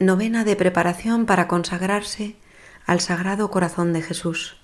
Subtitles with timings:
[0.00, 2.34] Novena de preparación para consagrarse
[2.84, 4.56] al Sagrado Corazón de Jesús.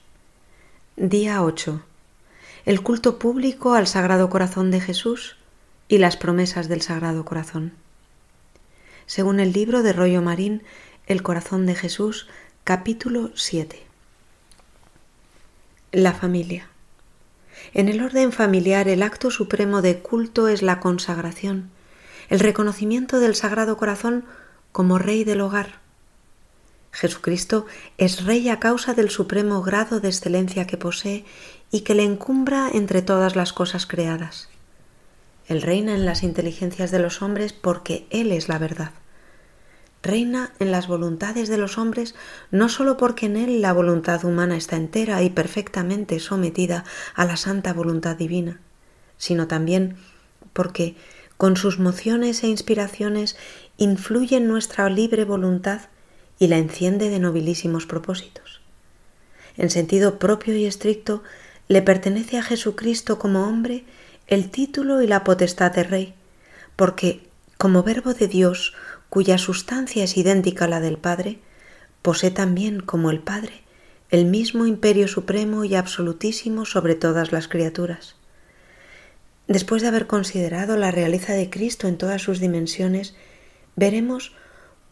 [0.96, 1.84] Día 8.
[2.66, 5.36] El culto público al Sagrado Corazón de Jesús
[5.86, 7.74] y las promesas del Sagrado Corazón.
[9.06, 10.64] Según el libro de Rollo Marín,
[11.06, 12.26] El Corazón de Jesús,
[12.64, 13.80] capítulo 7.
[15.92, 16.66] La familia.
[17.72, 21.70] En el orden familiar el acto supremo de culto es la consagración,
[22.30, 24.24] el reconocimiento del Sagrado Corazón
[24.72, 25.80] como Rey del hogar.
[26.92, 27.66] Jesucristo
[27.98, 31.24] es Rey a causa del supremo grado de excelencia que posee
[31.70, 34.48] y que le encumbra entre todas las cosas creadas.
[35.46, 38.92] Él reina en las inteligencias de los hombres porque Él es la verdad.
[40.02, 42.14] Reina en las voluntades de los hombres
[42.50, 47.36] no sólo porque en Él la voluntad humana está entera y perfectamente sometida a la
[47.36, 48.60] santa voluntad divina,
[49.18, 49.96] sino también
[50.52, 50.96] porque
[51.36, 53.36] con sus mociones e inspiraciones
[53.80, 55.80] influye en nuestra libre voluntad
[56.38, 58.60] y la enciende de nobilísimos propósitos.
[59.56, 61.22] En sentido propio y estricto,
[61.66, 63.84] le pertenece a Jesucristo como hombre
[64.26, 66.14] el título y la potestad de rey,
[66.76, 67.22] porque,
[67.56, 68.74] como verbo de Dios,
[69.08, 71.38] cuya sustancia es idéntica a la del Padre,
[72.02, 73.62] posee también, como el Padre,
[74.10, 78.16] el mismo imperio supremo y absolutísimo sobre todas las criaturas.
[79.48, 83.14] Después de haber considerado la realeza de Cristo en todas sus dimensiones,
[83.80, 84.32] veremos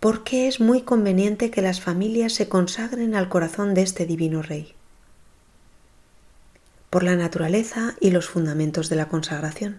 [0.00, 4.40] por qué es muy conveniente que las familias se consagren al corazón de este divino
[4.40, 4.74] Rey.
[6.88, 9.78] Por la naturaleza y los fundamentos de la consagración.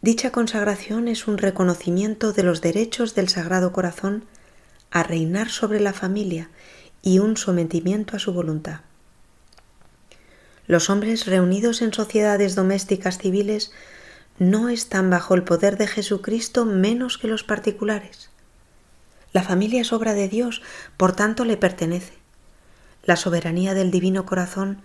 [0.00, 4.24] Dicha consagración es un reconocimiento de los derechos del Sagrado Corazón
[4.92, 6.50] a reinar sobre la familia
[7.02, 8.80] y un sometimiento a su voluntad.
[10.68, 13.72] Los hombres reunidos en sociedades domésticas civiles
[14.38, 18.30] no están bajo el poder de Jesucristo menos que los particulares.
[19.32, 20.62] La familia es obra de Dios,
[20.96, 22.14] por tanto le pertenece.
[23.04, 24.80] La soberanía del Divino Corazón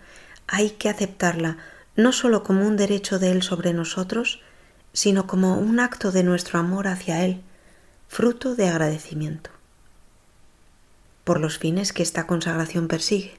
[0.48, 1.58] hay que aceptarla
[1.96, 4.42] no sólo como un derecho de Él sobre nosotros,
[4.94, 7.42] sino como un acto de nuestro amor hacia Él,
[8.08, 9.52] fruto de agradecimiento.
[11.24, 13.38] Por los fines que esta consagración persigue.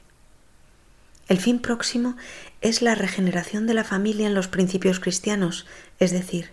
[1.31, 2.17] El fin próximo
[2.61, 5.65] es la regeneración de la familia en los principios cristianos,
[6.01, 6.51] es decir,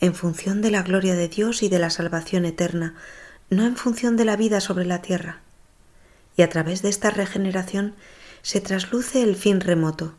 [0.00, 2.94] en función de la gloria de Dios y de la salvación eterna,
[3.50, 5.42] no en función de la vida sobre la tierra.
[6.34, 7.94] Y a través de esta regeneración
[8.40, 10.14] se trasluce el fin remoto,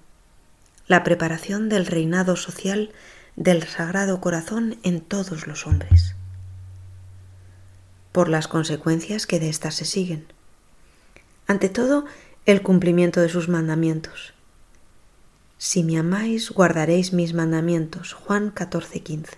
[0.85, 2.91] la preparación del reinado social
[3.35, 6.13] del Sagrado Corazón en todos los hombres,
[8.11, 10.27] por las consecuencias que de éstas se siguen.
[11.47, 12.05] Ante todo,
[12.47, 14.33] el cumplimiento de sus mandamientos.
[15.57, 18.13] Si me amáis, guardaréis mis mandamientos.
[18.13, 19.37] Juan 14:15.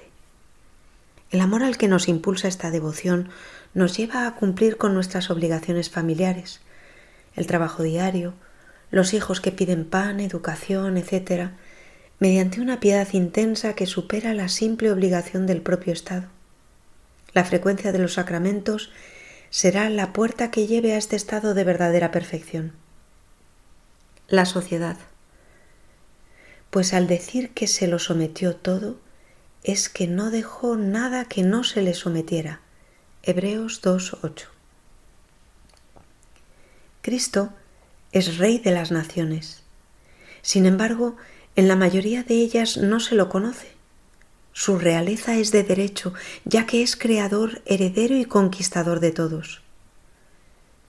[1.31, 3.29] El amor al que nos impulsa esta devoción
[3.73, 6.61] nos lleva a cumplir con nuestras obligaciones familiares,
[7.35, 8.35] el trabajo diario,
[8.91, 11.49] los hijos que piden pan, educación, etc.,
[12.19, 16.27] mediante una piedad intensa que supera la simple obligación del propio Estado.
[17.33, 18.91] La frecuencia de los sacramentos
[19.49, 22.73] será la puerta que lleve a este estado de verdadera perfección
[24.29, 24.97] la sociedad.
[26.69, 28.99] Pues al decir que se lo sometió todo,
[29.63, 32.61] es que no dejó nada que no se le sometiera.
[33.23, 34.45] Hebreos 2.8.
[37.01, 37.49] Cristo
[38.11, 39.63] es Rey de las naciones.
[40.41, 41.17] Sin embargo,
[41.55, 43.67] en la mayoría de ellas no se lo conoce.
[44.53, 46.13] Su realeza es de derecho,
[46.45, 49.61] ya que es creador, heredero y conquistador de todos.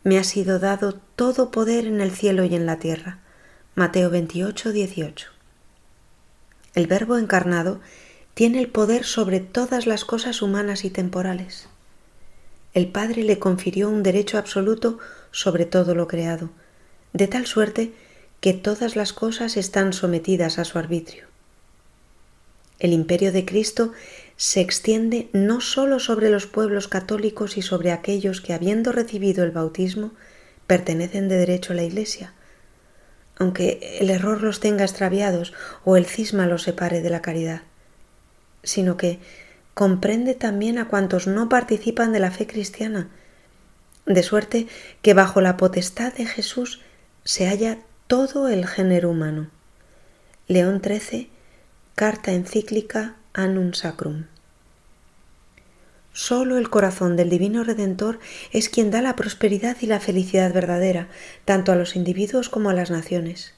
[0.03, 3.19] Me ha sido dado todo poder en el cielo y en la tierra.
[3.81, 5.29] Mateo 28, 18.
[6.75, 7.81] El Verbo encarnado
[8.35, 11.67] tiene el poder sobre todas las cosas humanas y temporales.
[12.75, 14.99] El Padre le confirió un derecho absoluto
[15.31, 16.51] sobre todo lo creado,
[17.15, 17.95] de tal suerte
[18.43, 21.25] que todas las cosas están sometidas a su arbitrio.
[22.81, 23.95] El imperio de Cristo
[24.37, 29.53] se extiende no sólo sobre los pueblos católicos y sobre aquellos que, habiendo recibido el
[29.53, 30.13] bautismo,
[30.67, 32.35] pertenecen de derecho a la Iglesia,
[33.41, 35.55] aunque el error los tenga extraviados
[35.85, 37.63] o el cisma los separe de la caridad,
[38.63, 39.19] sino que
[39.73, 43.09] comprende también a cuantos no participan de la fe cristiana,
[44.05, 44.67] de suerte
[45.01, 46.83] que bajo la potestad de Jesús
[47.25, 49.49] se halla todo el género humano.
[50.47, 51.31] León XIII,
[51.95, 54.27] Carta encíclica Annum Sacrum.
[56.13, 58.19] Solo el corazón del Divino Redentor
[58.53, 61.09] es quien da la prosperidad y la felicidad verdadera,
[61.45, 63.55] tanto a los individuos como a las naciones.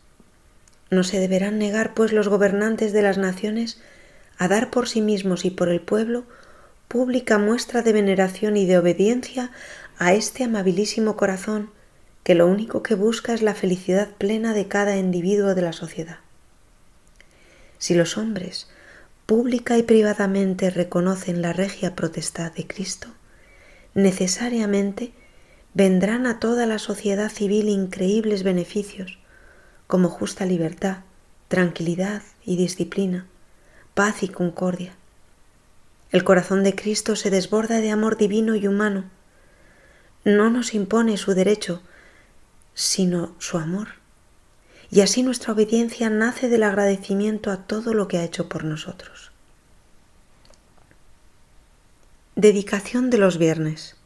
[0.91, 3.81] No se deberán negar, pues, los gobernantes de las naciones
[4.37, 6.25] a dar por sí mismos y por el pueblo
[6.89, 9.51] pública muestra de veneración y de obediencia
[9.99, 11.71] a este amabilísimo corazón
[12.23, 16.19] que lo único que busca es la felicidad plena de cada individuo de la sociedad.
[17.79, 18.69] Si los hombres
[19.33, 23.09] pública y privadamente reconocen la regia protestad de Cristo,
[23.95, 25.15] necesariamente
[25.73, 29.19] vendrán a toda la sociedad civil increíbles beneficios,
[29.87, 30.99] como justa libertad,
[31.49, 33.27] tranquilidad y disciplina,
[33.95, 34.93] paz y concordia.
[36.11, 39.05] El corazón de Cristo se desborda de amor divino y humano.
[40.27, 41.81] No nos impone su derecho,
[42.75, 44.02] sino su amor.
[44.93, 49.33] Y así nuestra obediencia nace del agradecimiento a todo lo que ha hecho por nosotros.
[52.37, 53.97] Dedicación de los viernes.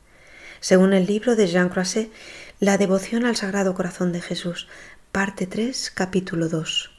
[0.60, 2.12] Según el libro de Jean Croisset,
[2.60, 4.68] La devoción al Sagrado Corazón de Jesús,
[5.10, 6.92] parte 3, capítulo 2.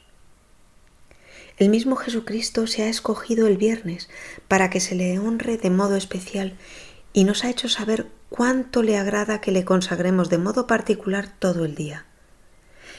[1.56, 4.10] El mismo Jesucristo se ha escogido el viernes
[4.48, 6.58] para que se le honre de modo especial
[7.14, 11.64] y nos ha hecho saber cuánto le agrada que le consagremos de modo particular todo
[11.64, 12.04] el día.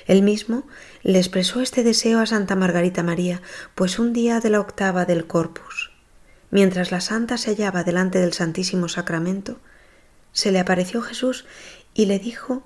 [0.06, 0.64] Él mismo
[1.04, 3.42] le expresó este deseo a Santa Margarita María,
[3.76, 5.92] pues un día de la octava del Corpus,
[6.52, 9.60] mientras la santa se hallaba delante del Santísimo Sacramento,
[10.32, 11.46] se le apareció Jesús
[11.94, 12.64] y le dijo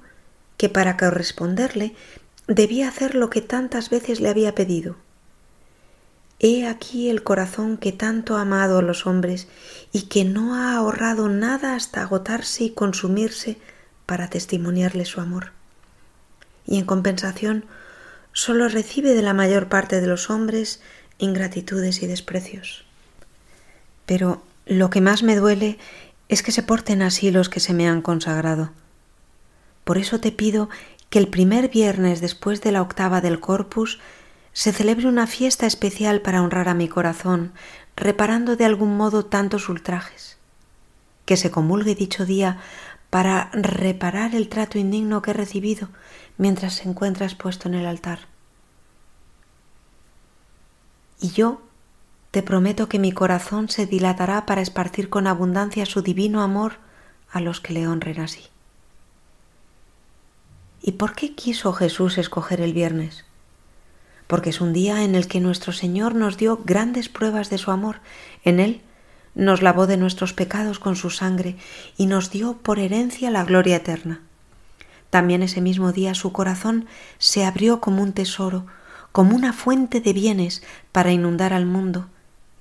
[0.57, 1.95] que para corresponderle
[2.47, 4.97] debía hacer lo que tantas veces le había pedido.
[6.39, 9.47] He aquí el corazón que tanto ha amado a los hombres
[9.93, 13.57] y que no ha ahorrado nada hasta agotarse y consumirse
[14.05, 15.51] para testimoniarle su amor.
[16.65, 17.65] Y en compensación
[18.31, 20.81] sólo recibe de la mayor parte de los hombres
[21.17, 22.85] ingratitudes y desprecios.
[24.05, 25.77] Pero lo que más me duele
[26.29, 28.71] es que se porten así los que se me han consagrado.
[29.83, 30.69] Por eso te pido
[31.09, 33.99] que el primer viernes después de la octava del Corpus
[34.53, 37.53] se celebre una fiesta especial para honrar a mi corazón,
[37.95, 40.37] reparando de algún modo tantos ultrajes.
[41.25, 42.59] Que se comulgue dicho día
[43.13, 45.89] para reparar el trato indigno que he recibido
[46.39, 48.21] mientras se encuentra expuesto en el altar.
[51.21, 51.61] Y yo
[52.31, 56.77] te prometo que mi corazón se dilatará para esparcir con abundancia su divino amor
[57.31, 58.47] a los que le honren así.
[60.81, 63.25] ¿Y por qué quiso Jesús escoger el viernes?
[64.25, 67.69] Porque es un día en el que nuestro Señor nos dio grandes pruebas de su
[67.69, 67.99] amor.
[68.43, 68.81] En él
[69.35, 71.57] nos lavó de nuestros pecados con su sangre
[71.97, 74.21] y nos dio por herencia la gloria eterna.
[75.09, 76.87] También ese mismo día su corazón
[77.17, 78.65] se abrió como un tesoro,
[79.11, 82.07] como una fuente de bienes para inundar al mundo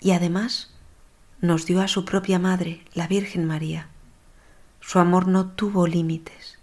[0.01, 0.71] y además
[1.41, 3.89] nos dio a su propia Madre, la Virgen María.
[4.81, 6.59] Su amor no tuvo límites.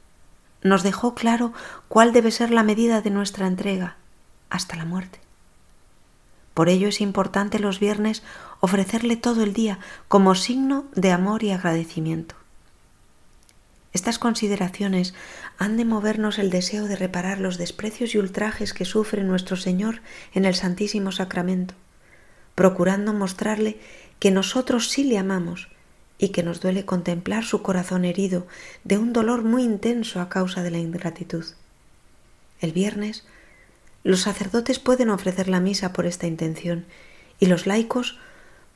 [0.61, 1.53] Nos dejó claro
[1.87, 3.95] cuál debe ser la medida de nuestra entrega
[4.49, 5.19] hasta la muerte.
[6.53, 8.23] Por ello es importante los viernes
[8.59, 12.35] ofrecerle todo el día como signo de amor y agradecimiento.
[13.91, 15.13] Estas consideraciones
[15.57, 20.01] han de movernos el deseo de reparar los desprecios y ultrajes que sufre nuestro Señor
[20.33, 21.73] en el Santísimo Sacramento
[22.59, 23.79] procurando mostrarle
[24.19, 25.69] que nosotros sí le amamos
[26.17, 28.47] y que nos duele contemplar su corazón herido
[28.83, 31.45] de un dolor muy intenso a causa de la ingratitud.
[32.59, 33.25] El viernes,
[34.03, 36.83] los sacerdotes pueden ofrecer la misa por esta intención
[37.39, 38.19] y los laicos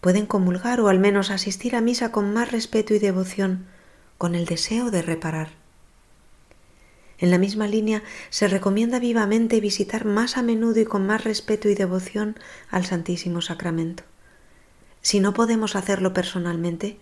[0.04, 3.66] pueden comulgar o al menos asistir a misa con más respeto y devoción,
[4.18, 5.52] con el deseo de reparar.
[7.20, 11.70] En la misma línea se recomienda vivamente visitar más a menudo y con más respeto
[11.70, 12.38] y devoción
[12.70, 14.04] al Santísimo Sacramento.
[15.02, 16.98] Si no podemos hacerlo personalmente,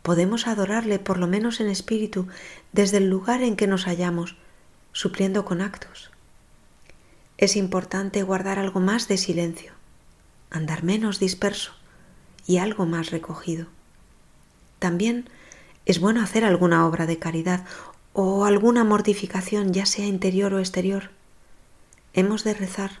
[0.00, 2.28] podemos adorarle por lo menos en espíritu
[2.72, 4.36] desde el lugar en que nos hallamos,
[4.92, 6.10] supliendo con actos.
[7.36, 9.74] Es importante guardar algo más de silencio,
[10.48, 11.74] andar menos disperso
[12.46, 13.66] y algo más recogido.
[14.78, 15.28] También
[15.86, 17.64] es bueno hacer alguna obra de caridad
[18.12, 21.10] o alguna mortificación, ya sea interior o exterior,
[22.12, 23.00] hemos de rezar,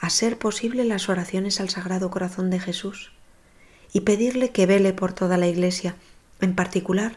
[0.00, 3.12] a ser posible las oraciones al Sagrado Corazón de Jesús
[3.92, 5.94] y pedirle que vele por toda la Iglesia,
[6.40, 7.16] en particular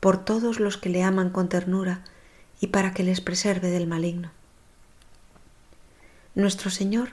[0.00, 2.02] por todos los que le aman con ternura
[2.60, 4.30] y para que les preserve del maligno.
[6.34, 7.10] Nuestro Señor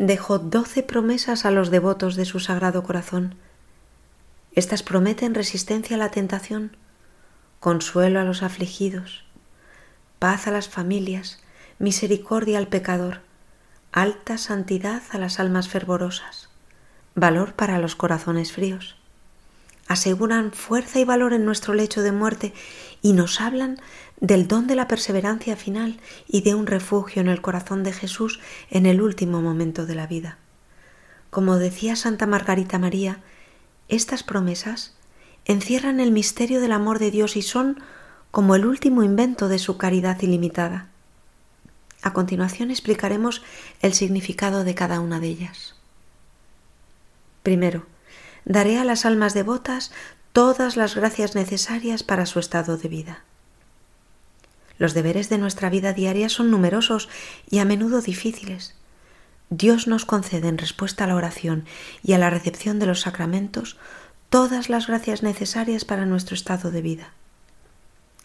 [0.00, 3.34] dejó doce promesas a los devotos de su Sagrado Corazón.
[4.52, 6.74] Estas prometen resistencia a la tentación,
[7.60, 9.24] consuelo a los afligidos,
[10.18, 11.44] paz a las familias,
[11.78, 13.20] misericordia al pecador,
[13.92, 16.48] alta santidad a las almas fervorosas,
[17.14, 18.96] valor para los corazones fríos.
[19.90, 22.54] Aseguran fuerza y valor en nuestro lecho de muerte
[23.02, 23.80] y nos hablan
[24.20, 28.38] del don de la perseverancia final y de un refugio en el corazón de Jesús
[28.70, 30.38] en el último momento de la vida.
[31.30, 33.18] Como decía Santa Margarita María,
[33.88, 34.94] Estas promesas
[35.44, 37.82] encierran el misterio del amor de Dios y son
[38.30, 40.86] como el último invento de su caridad ilimitada.
[42.00, 43.42] A continuación explicaremos
[43.82, 45.74] el significado de cada una de ellas.
[47.42, 47.86] Primero,
[48.44, 49.92] daré a las almas devotas
[50.32, 53.24] todas las gracias necesarias para su estado de vida.
[54.78, 57.08] Los deberes de nuestra vida diaria son numerosos
[57.50, 58.74] y a menudo difíciles.
[59.50, 61.66] Dios nos concede en respuesta a la oración
[62.02, 63.76] y a la recepción de los sacramentos
[64.30, 67.12] todas las gracias necesarias para nuestro estado de vida.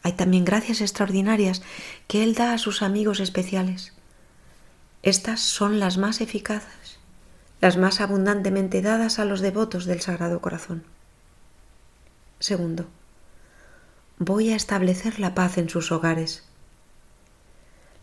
[0.04, 1.64] Hay también gracias extraordinarias
[2.08, 3.92] que Él da a sus amigos especiales.
[5.02, 7.00] Estas son las más eficaces,
[7.62, 10.84] las más abundantemente dadas a los devotos del Sagrado Corazón.
[12.40, 12.86] Segundo,
[14.20, 16.44] voy a establecer la paz en sus hogares.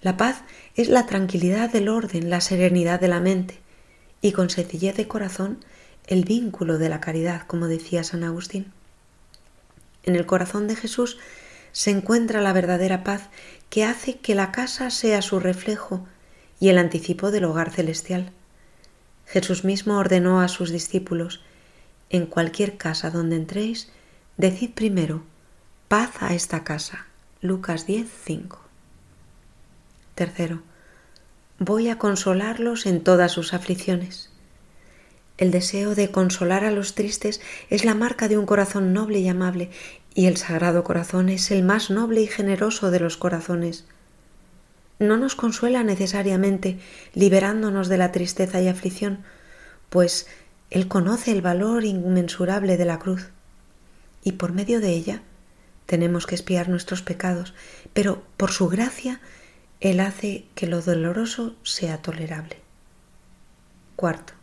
[0.00, 0.42] La paz
[0.74, 3.60] es la tranquilidad del orden, la serenidad de la mente
[4.20, 5.64] y con sencillez de corazón
[6.06, 8.72] el vínculo de la caridad, como decía San Agustín.
[10.02, 11.18] En el corazón de Jesús
[11.70, 13.28] se encuentra la verdadera paz
[13.70, 16.06] que hace que la casa sea su reflejo
[16.58, 18.32] y el anticipo del hogar celestial.
[19.32, 21.40] Jesús mismo ordenó a sus discípulos,
[22.10, 23.88] en cualquier casa donde entréis,
[24.36, 25.22] decid primero,
[25.88, 27.06] paz a esta casa.
[27.40, 28.60] Lucas 10, 5.
[30.14, 30.60] Tercero,
[31.58, 34.28] voy a consolarlos en todas sus aflicciones.
[35.38, 39.28] El deseo de consolar a los tristes es la marca de un corazón noble y
[39.28, 39.70] amable,
[40.14, 43.86] y el Sagrado Corazón es el más noble y generoso de los corazones.
[45.02, 46.78] No nos consuela necesariamente
[47.12, 49.24] liberándonos de la tristeza y aflicción,
[49.90, 50.28] pues
[50.70, 53.30] Él conoce el valor inmensurable de la cruz,
[54.22, 55.22] y por medio de ella
[55.86, 57.52] tenemos que espiar nuestros pecados,
[57.92, 59.20] pero por su gracia
[59.80, 62.58] Él hace que lo doloroso sea tolerable.
[63.96, 64.34] Cuarto,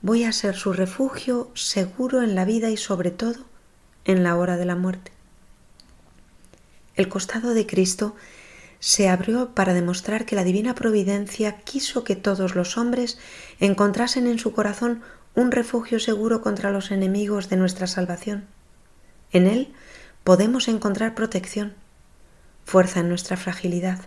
[0.00, 3.44] voy a ser su refugio seguro en la vida y sobre todo
[4.06, 5.12] en la hora de la muerte.
[6.94, 8.16] El costado de Cristo
[8.78, 13.18] se abrió para demostrar que la divina providencia quiso que todos los hombres
[13.60, 15.02] encontrasen en su corazón
[15.34, 18.46] un refugio seguro contra los enemigos de nuestra salvación.
[19.32, 19.72] En él
[20.24, 21.74] podemos encontrar protección,
[22.64, 24.00] fuerza en nuestra fragilidad,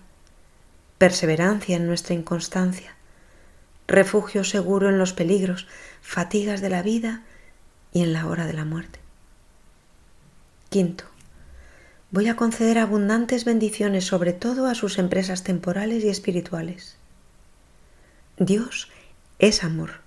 [0.97, 2.95] perseverancia en nuestra inconstancia,
[3.87, 5.67] refugio seguro en los peligros,
[6.01, 7.23] fatigas de la vida
[7.91, 8.99] y en la hora de la muerte.
[10.69, 11.05] Quinto,
[12.11, 16.97] voy a conceder abundantes bendiciones sobre todo a sus empresas temporales y espirituales.
[18.37, 18.89] Dios
[19.37, 20.01] es amor.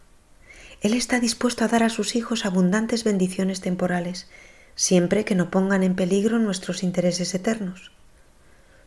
[0.80, 4.28] Él está dispuesto a dar a sus hijos abundantes bendiciones temporales,
[4.74, 7.92] siempre que no pongan en peligro nuestros intereses eternos.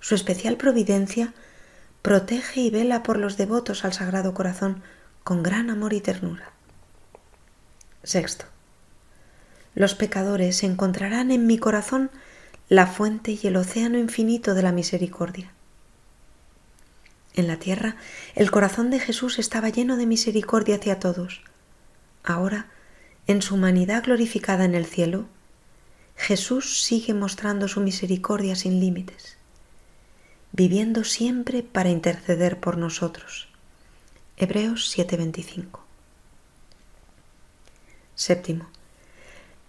[0.02, 1.34] Su especial providencia
[2.02, 4.84] protege y vela por los devotos al Sagrado Corazón
[5.24, 6.52] con gran amor y ternura.
[8.04, 8.46] Sexto.
[9.74, 12.12] Los pecadores encontrarán en mi corazón
[12.70, 15.52] la fuente y el océano infinito de la misericordia.
[17.34, 17.98] En la tierra
[18.34, 21.42] el corazón de Jesús estaba lleno de misericordia hacia todos.
[22.24, 22.68] Ahora,
[23.28, 25.26] en su humanidad glorificada en el cielo,
[26.16, 29.36] Jesús sigue mostrando su misericordia sin límites
[30.56, 33.50] viviendo siempre para interceder por nosotros.
[34.38, 35.82] Hebreos 7:25.
[38.16, 38.66] Séptimo.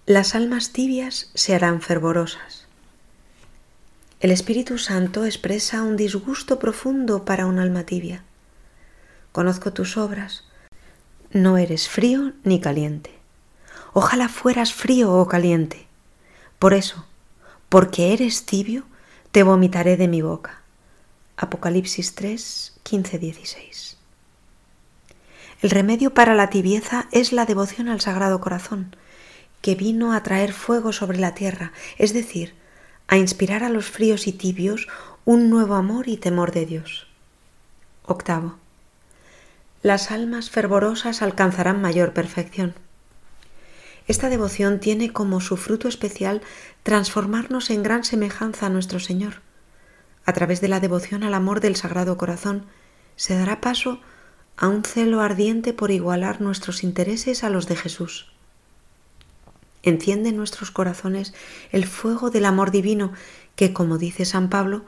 [0.06, 2.65] Las almas tibias se harán fervorosas.
[4.18, 8.24] El Espíritu Santo expresa un disgusto profundo para un alma tibia.
[9.30, 10.44] Conozco tus obras.
[11.32, 13.12] No eres frío ni caliente.
[13.92, 15.86] Ojalá fueras frío o caliente.
[16.58, 17.04] Por eso,
[17.68, 18.84] porque eres tibio,
[19.32, 20.62] te vomitaré de mi boca.
[21.36, 23.98] Apocalipsis 3, 15, 16.
[25.60, 28.96] El remedio para la tibieza es la devoción al Sagrado Corazón,
[29.60, 32.54] que vino a traer fuego sobre la tierra, es decir,
[33.08, 34.88] a inspirar a los fríos y tibios
[35.24, 37.06] un nuevo amor y temor de Dios.
[38.04, 38.56] Octavo.
[39.82, 42.74] Las almas fervorosas alcanzarán mayor perfección.
[44.08, 46.42] Esta devoción tiene como su fruto especial
[46.82, 49.46] transformarnos en gran semejanza a nuestro Señor
[50.26, 52.66] a través de la devoción al amor del Sagrado Corazón,
[53.14, 54.00] se dará paso
[54.56, 58.32] a un celo ardiente por igualar nuestros intereses a los de Jesús.
[59.82, 61.34] Enciende en nuestros corazones
[61.72, 63.12] el fuego del amor divino
[63.54, 64.84] que, como dice San Pablo,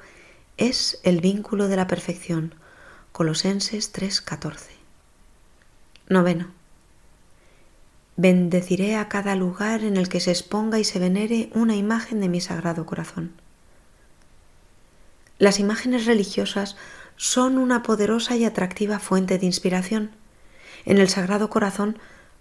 [0.57, 2.54] es el vínculo de la perfección.
[3.12, 4.73] Colosenses 3:14.
[6.09, 6.49] Noveno.
[8.16, 12.28] Bendeciré a cada lugar en el que se exponga y se venere una imagen de
[12.28, 13.33] mi sagrado corazón.
[15.38, 16.76] Las imágenes religiosas
[17.16, 20.11] son una poderosa y atractiva fuente de inspiración.
[20.85, 21.99] En el Sagrado Corazón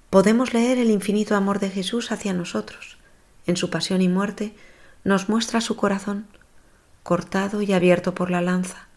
[0.09, 2.97] podemos leer el infinito amor de Jesús hacia nosotros.
[3.45, 4.55] En su pasión y muerte
[5.03, 6.27] nos muestra su corazón,
[7.03, 8.87] cortado y abierto por la lanza,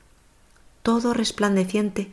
[0.82, 2.12] todo resplandeciente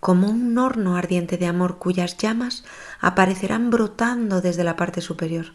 [0.00, 2.64] como un horno ardiente de amor cuyas llamas
[3.00, 5.52] aparecerán brotando desde la parte superior.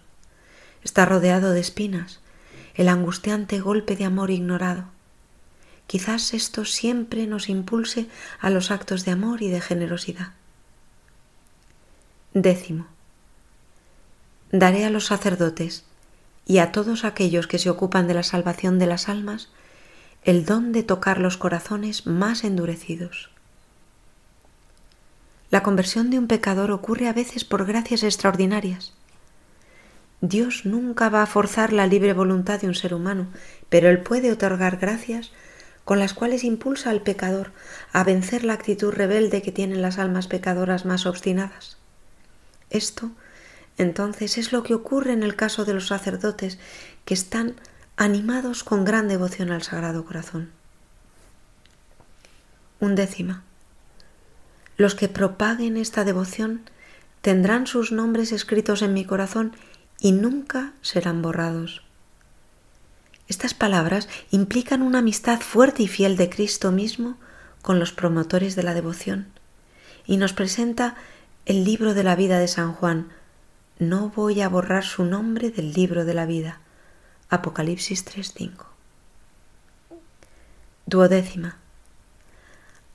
[0.83, 2.19] Está rodeado de espinas,
[2.75, 4.85] el angustiante golpe de amor ignorado.
[5.87, 8.07] Quizás esto siempre nos impulse
[8.39, 10.33] a los actos de amor y de generosidad.
[12.33, 12.87] Décimo.
[14.53, 15.83] Daré a los sacerdotes
[16.45, 19.49] y a todos aquellos que se ocupan de la salvación de las almas
[20.23, 23.31] el don de tocar los corazones más endurecidos.
[25.49, 28.93] La conversión de un pecador ocurre a veces por gracias extraordinarias.
[30.21, 33.27] Dios nunca va a forzar la libre voluntad de un ser humano,
[33.67, 35.33] pero Él puede otorgar gracias
[35.83, 37.51] con las cuales impulsa al pecador
[37.91, 41.80] a vencer la actitud rebelde que tienen las almas pecadoras más obstinadas.
[42.71, 43.11] Esto,
[43.77, 46.57] entonces, es lo que ocurre en el caso de los sacerdotes
[47.05, 47.55] que están
[47.97, 50.51] animados con gran devoción al Sagrado Corazón.
[52.79, 53.43] Undécima.
[54.77, 56.61] Los que propaguen esta devoción
[57.21, 59.55] tendrán sus nombres escritos en mi corazón
[59.99, 61.83] y nunca serán borrados.
[63.27, 67.17] Estas palabras implican una amistad fuerte y fiel de Cristo mismo
[67.61, 69.27] con los promotores de la devoción
[70.05, 70.95] y nos presenta
[71.45, 73.09] el libro de la vida de San Juan.
[73.79, 76.61] No voy a borrar su nombre del libro de la vida.
[77.29, 78.65] Apocalipsis 3:5.
[80.85, 81.61] Duodécima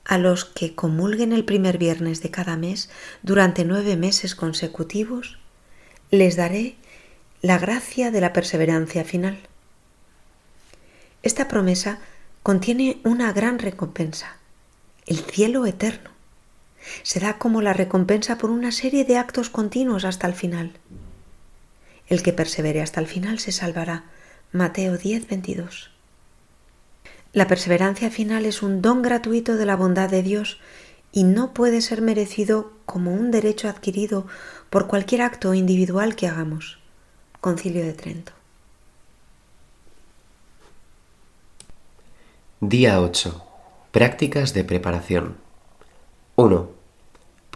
[0.07, 2.89] a los que comulguen el primer viernes de cada mes
[3.23, 5.37] durante nueve meses consecutivos,
[6.11, 6.77] les daré
[7.41, 9.37] la gracia de la perseverancia final.
[11.23, 11.99] Esta promesa
[12.41, 14.37] contiene una gran recompensa,
[15.05, 16.11] el cielo eterno.
[17.03, 20.73] Se da como la recompensa por una serie de actos continuos hasta el final.
[22.07, 24.05] El que persevere hasta el final se salvará.
[24.51, 25.91] Mateo 10, 22.
[27.33, 30.59] La perseverancia final es un don gratuito de la bondad de Dios
[31.11, 34.27] y no puede ser merecido como un derecho adquirido
[34.69, 36.79] por cualquier acto individual que hagamos.
[37.41, 38.31] Concilio de Trento.
[42.59, 43.43] Día 8.
[43.91, 45.37] Prácticas de preparación.
[46.35, 46.76] 1.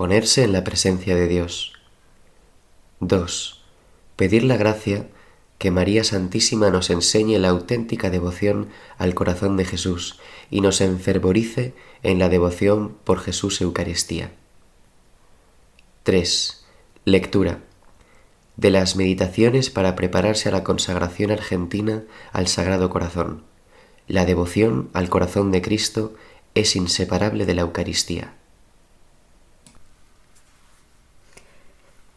[0.01, 1.73] Ponerse en la presencia de Dios.
[3.01, 3.61] 2.
[4.15, 5.07] Pedir la gracia
[5.59, 11.75] que María Santísima nos enseñe la auténtica devoción al corazón de Jesús y nos enfervorice
[12.01, 14.31] en la devoción por Jesús Eucaristía.
[16.01, 16.65] 3.
[17.05, 17.59] Lectura
[18.57, 23.43] de las meditaciones para prepararse a la consagración argentina al Sagrado Corazón.
[24.07, 26.15] La devoción al corazón de Cristo
[26.55, 28.40] es inseparable de la Eucaristía.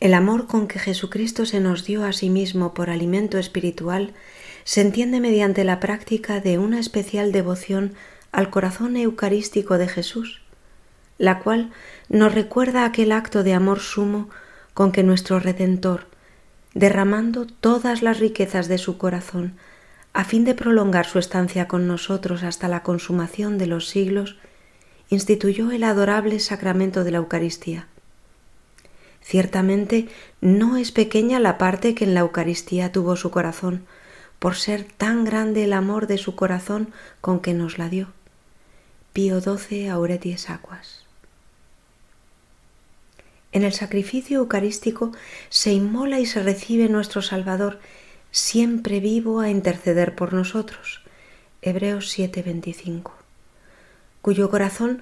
[0.01, 4.13] El amor con que Jesucristo se nos dio a sí mismo por alimento espiritual
[4.65, 7.95] se entiende mediante la práctica de una especial devoción
[8.33, 10.43] al corazón eucarístico de Jesús,
[11.17, 11.71] la cual
[12.09, 14.29] nos recuerda aquel acto de amor sumo
[14.75, 16.09] con que nuestro Redentor,
[16.75, 19.55] derramando todas las riquezas de su corazón,
[20.13, 24.39] a fin de prolongar su estancia con nosotros hasta la consumación de los siglos,
[25.09, 27.87] instituyó el adorable sacramento de la Eucaristía
[29.25, 30.07] Ciertamente
[30.43, 33.87] no es pequeña la parte que en la Eucaristía tuvo su corazón,
[34.39, 38.09] por ser tan grande el amor de su corazón con que nos la dio.
[39.15, 41.07] Pío XII Aureties Aquas.
[43.53, 45.13] En el sacrificio eucarístico
[45.49, 47.79] se inmola y se recibe nuestro Salvador,
[48.31, 51.03] siempre vivo a interceder por nosotros.
[51.63, 53.13] Hebreos 7:25,
[54.21, 55.01] cuyo corazón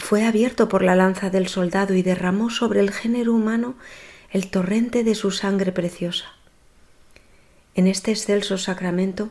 [0.00, 3.76] fue abierto por la lanza del soldado y derramó sobre el género humano
[4.30, 6.26] el torrente de su sangre preciosa.
[7.74, 9.30] En este excelso sacramento,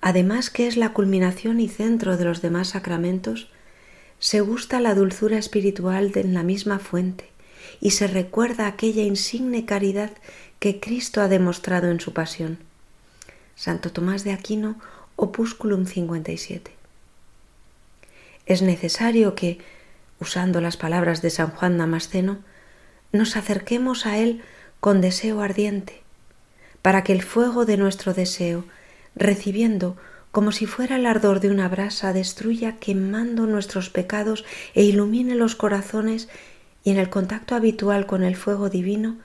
[0.00, 3.48] además que es la culminación y centro de los demás sacramentos,
[4.18, 7.28] se gusta la dulzura espiritual de la misma fuente
[7.80, 10.10] y se recuerda aquella insigne caridad
[10.58, 12.58] que Cristo ha demostrado en su pasión.
[13.54, 14.80] Santo Tomás de Aquino,
[15.16, 16.70] Opúsculum 57.
[18.46, 19.58] Es necesario que,
[20.20, 22.38] usando las palabras de San Juan Damasceno,
[23.12, 24.42] nos acerquemos a Él
[24.80, 26.02] con deseo ardiente,
[26.82, 28.64] para que el fuego de nuestro deseo,
[29.14, 29.96] recibiendo
[30.36, 35.56] como si fuera el ardor de una brasa, destruya quemando nuestros pecados e ilumine los
[35.56, 36.28] corazones
[36.84, 39.16] y en el contacto habitual con el fuego divino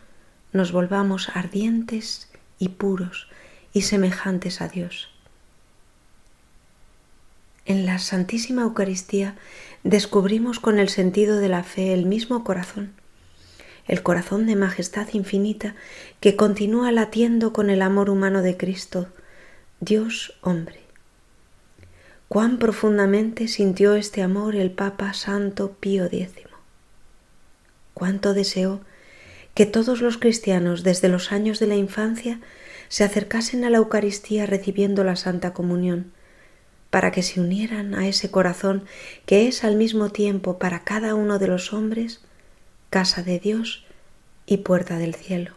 [0.53, 3.27] nos volvamos ardientes y puros
[3.73, 5.09] y semejantes a Dios.
[7.65, 9.35] En la Santísima Eucaristía
[9.83, 12.93] descubrimos con el sentido de la fe el mismo corazón,
[13.87, 15.75] el corazón de majestad infinita
[16.19, 19.07] que continúa latiendo con el amor humano de Cristo,
[19.79, 20.81] Dios hombre.
[22.27, 26.29] Cuán profundamente sintió este amor el Papa Santo Pío X.
[27.93, 28.81] Cuánto deseó
[29.53, 32.39] que todos los cristianos desde los años de la infancia
[32.87, 36.13] se acercasen a la Eucaristía recibiendo la Santa Comunión,
[36.91, 38.83] para que se unieran a ese corazón
[39.25, 42.21] que es al mismo tiempo para cada uno de los hombres
[42.91, 43.85] casa de Dios
[44.45, 45.53] y puerta del cielo.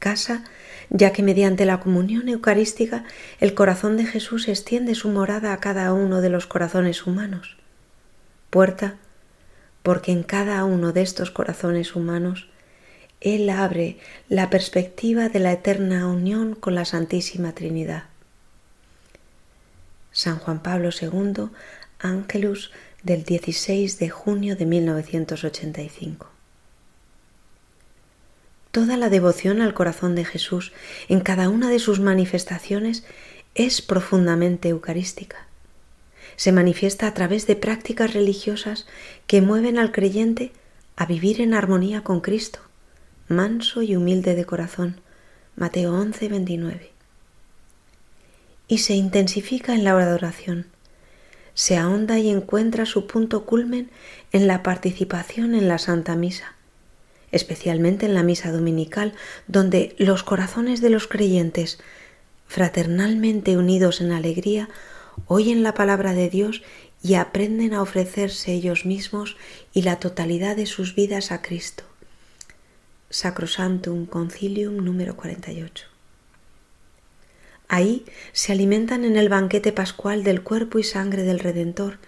[0.00, 0.44] Casa,
[0.90, 3.04] ya que mediante la comunión eucarística
[3.40, 7.56] el corazón de Jesús extiende su morada a cada uno de los corazones humanos.
[8.50, 8.96] Puerta,
[9.84, 12.48] porque en cada uno de estos corazones humanos
[13.20, 18.04] Él abre la perspectiva de la eterna unión con la Santísima Trinidad.
[20.14, 21.50] San Juan Pablo II,
[21.98, 22.70] Ángelus
[23.02, 26.30] del 16 de junio de 1985.
[28.70, 30.72] Toda la devoción al corazón de Jesús
[31.08, 33.04] en cada una de sus manifestaciones
[33.56, 35.48] es profundamente eucarística.
[36.36, 38.86] Se manifiesta a través de prácticas religiosas
[39.26, 40.52] que mueven al creyente
[40.94, 42.60] a vivir en armonía con Cristo,
[43.26, 45.00] manso y humilde de corazón.
[45.56, 46.93] Mateo 11, 29.
[48.68, 50.66] Y se intensifica en la adoración
[51.54, 53.90] se ahonda y encuentra su punto culmen
[54.32, 56.56] en la participación en la Santa Misa,
[57.30, 59.14] especialmente en la Misa Dominical,
[59.46, 61.78] donde los corazones de los creyentes,
[62.46, 64.68] fraternalmente unidos en alegría,
[65.28, 66.62] oyen la palabra de Dios
[67.02, 69.36] y aprenden a ofrecerse ellos mismos
[69.72, 71.84] y la totalidad de sus vidas a Cristo.
[73.10, 75.93] Sacrosantum Concilium número 48.
[77.68, 81.98] Ahí se alimentan en el banquete pascual del cuerpo y sangre del Redentor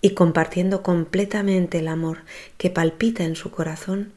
[0.00, 2.24] y compartiendo completamente el amor
[2.58, 4.12] que palpita en su corazón,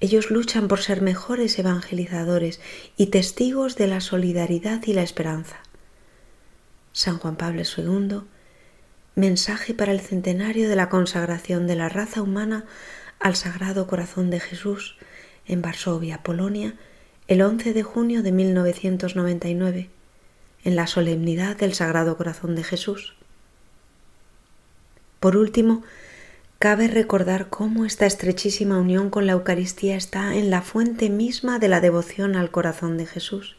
[0.00, 2.60] ellos luchan por ser mejores evangelizadores
[2.96, 5.56] y testigos de la solidaridad y la esperanza.
[6.92, 8.20] San Juan Pablo II,
[9.16, 12.64] mensaje para el centenario de la consagración de la raza humana
[13.18, 14.96] al Sagrado Corazón de Jesús
[15.46, 16.74] en Varsovia, Polonia,
[17.28, 19.90] el 11 de junio de 1999,
[20.64, 23.16] en la solemnidad del Sagrado Corazón de Jesús.
[25.20, 25.82] Por último,
[26.58, 31.68] cabe recordar cómo esta estrechísima unión con la Eucaristía está en la fuente misma de
[31.68, 33.56] la devoción al corazón de Jesús,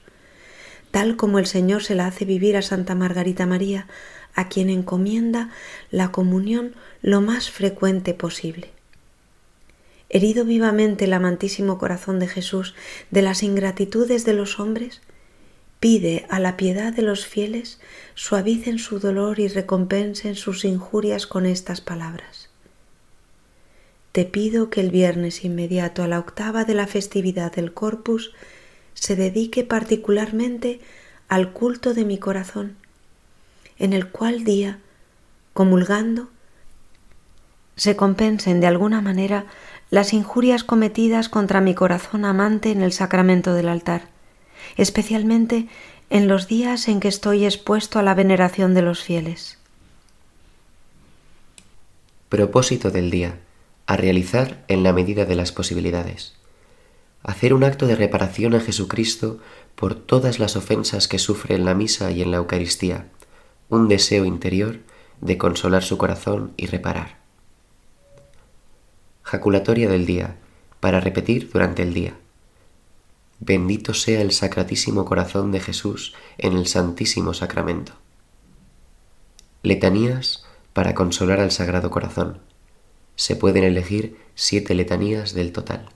[0.90, 3.86] tal como el Señor se la hace vivir a Santa Margarita María,
[4.34, 5.52] a quien encomienda
[5.92, 8.79] la comunión lo más frecuente posible
[10.10, 12.76] herido vivamente el amantísimo corazón de Jesús
[13.12, 15.02] de las ingratitudes de los hombres,
[15.80, 17.80] pide a la piedad de los fieles
[18.16, 22.50] suavicen su dolor y recompensen sus injurias con estas palabras.
[24.12, 28.34] Te pido que el viernes inmediato a la octava de la festividad del Corpus
[28.94, 30.82] se dedique particularmente
[31.30, 32.76] al culto de mi corazón,
[33.78, 34.80] en el cual día,
[35.54, 36.30] comulgando,
[37.76, 39.46] se compensen de alguna manera
[39.90, 44.10] las injurias cometidas contra mi corazón amante en el sacramento del altar,
[44.78, 45.68] especialmente
[46.10, 49.58] en los días en que estoy expuesto a la veneración de los fieles.
[52.30, 53.40] Propósito del día.
[53.88, 56.36] A realizar en la medida de las posibilidades.
[57.24, 59.40] Hacer un acto de reparación a Jesucristo
[59.76, 63.08] por todas las ofensas que sufre en la misa y en la Eucaristía.
[63.68, 64.82] Un deseo interior
[65.22, 67.19] de consolar su corazón y reparar.
[69.30, 70.38] Jaculatoria del día,
[70.80, 72.18] para repetir durante el día.
[73.40, 77.94] Bendito sea el Sacratísimo Corazón de Jesús en el Santísimo Sacramento.
[79.62, 82.40] Letanías para consolar al Sagrado Corazón.
[83.16, 85.90] Se pueden elegir siete letanías del total.